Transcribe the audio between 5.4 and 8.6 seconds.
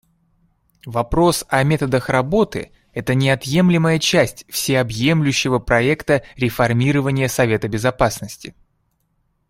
проекта реформирования Совета Безопасности.